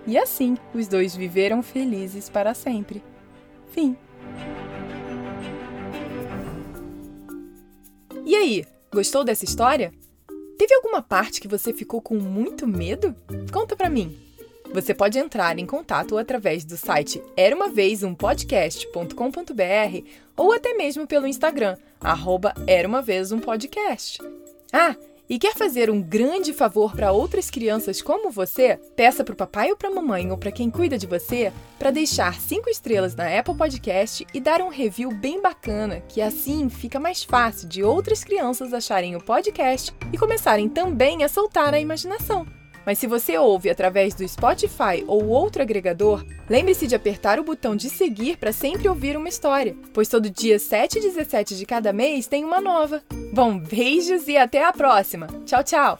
E 0.06 0.16
assim, 0.18 0.56
os 0.74 0.88
dois 0.88 1.14
viveram 1.14 1.62
felizes 1.62 2.28
para 2.28 2.54
sempre. 2.54 3.02
Fim. 3.70 3.96
E 8.24 8.34
aí, 8.34 8.64
gostou 8.92 9.24
dessa 9.24 9.44
história? 9.44 9.92
Teve 10.62 10.74
alguma 10.74 11.02
parte 11.02 11.40
que 11.40 11.48
você 11.48 11.72
ficou 11.72 12.00
com 12.00 12.14
muito 12.14 12.68
medo? 12.68 13.16
Conta 13.52 13.74
pra 13.74 13.90
mim. 13.90 14.16
Você 14.72 14.94
pode 14.94 15.18
entrar 15.18 15.58
em 15.58 15.66
contato 15.66 16.16
através 16.16 16.64
do 16.64 16.76
site 16.76 17.20
era 17.36 17.56
uma 17.56 17.68
vez 17.68 18.04
um 18.04 18.14
podcast.com.br 18.14 20.06
ou 20.36 20.52
até 20.52 20.72
mesmo 20.74 21.04
pelo 21.04 21.26
Instagram, 21.26 21.76
arroba 22.00 22.54
era. 22.64 22.88
Ah, 24.72 24.94
e 25.28 25.38
quer 25.38 25.54
fazer 25.54 25.90
um 25.90 26.00
grande 26.00 26.52
favor 26.52 26.94
para 26.94 27.12
outras 27.12 27.50
crianças 27.50 28.02
como 28.02 28.30
você? 28.30 28.78
Peça 28.96 29.24
para 29.24 29.32
o 29.32 29.36
papai 29.36 29.70
ou 29.70 29.76
para 29.76 29.88
a 29.88 29.94
mamãe 29.94 30.30
ou 30.30 30.38
para 30.38 30.52
quem 30.52 30.70
cuida 30.70 30.98
de 30.98 31.06
você 31.06 31.52
para 31.78 31.90
deixar 31.90 32.34
cinco 32.40 32.68
estrelas 32.68 33.14
na 33.14 33.38
Apple 33.38 33.56
Podcast 33.56 34.26
e 34.32 34.40
dar 34.40 34.60
um 34.60 34.68
review 34.68 35.10
bem 35.10 35.40
bacana, 35.40 36.00
que 36.08 36.20
assim 36.20 36.68
fica 36.68 37.00
mais 37.00 37.24
fácil 37.24 37.68
de 37.68 37.82
outras 37.82 38.22
crianças 38.22 38.72
acharem 38.72 39.16
o 39.16 39.22
podcast 39.22 39.94
e 40.12 40.18
começarem 40.18 40.68
também 40.68 41.24
a 41.24 41.28
soltar 41.28 41.74
a 41.74 41.80
imaginação. 41.80 42.61
Mas 42.84 42.98
se 42.98 43.06
você 43.06 43.38
ouve 43.38 43.70
através 43.70 44.14
do 44.14 44.26
Spotify 44.26 45.04
ou 45.06 45.28
outro 45.28 45.62
agregador, 45.62 46.24
lembre-se 46.48 46.86
de 46.86 46.94
apertar 46.94 47.38
o 47.38 47.44
botão 47.44 47.76
de 47.76 47.88
seguir 47.88 48.36
para 48.36 48.52
sempre 48.52 48.88
ouvir 48.88 49.16
uma 49.16 49.28
história, 49.28 49.76
pois 49.92 50.08
todo 50.08 50.30
dia 50.30 50.58
7 50.58 50.98
e 50.98 51.00
17 51.00 51.56
de 51.56 51.66
cada 51.66 51.92
mês 51.92 52.26
tem 52.26 52.44
uma 52.44 52.60
nova. 52.60 53.02
Bom, 53.32 53.58
beijos 53.58 54.28
e 54.28 54.36
até 54.36 54.64
a 54.64 54.72
próxima. 54.72 55.26
Tchau, 55.46 55.64
tchau! 55.64 55.98